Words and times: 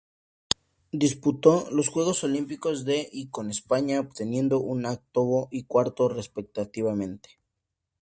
Disputó 0.91 1.69
los 1.69 1.89
Juegos 1.89 2.23
Olímpicos 2.23 2.85
de 2.85 3.07
y 3.11 3.27
con 3.27 3.51
España, 3.51 3.99
obteniendo 3.99 4.59
un 4.59 4.87
octavo 4.87 5.47
y 5.51 5.65
cuarto, 5.65 6.09
respectivamente. 6.09 7.39